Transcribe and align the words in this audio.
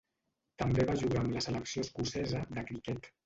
També 0.61 0.85
va 0.91 0.95
jugar 1.01 1.19
amb 1.23 1.35
la 1.35 1.43
selecció 1.47 1.85
escocesa 1.87 2.43
de 2.57 2.65
criquet. 2.71 3.13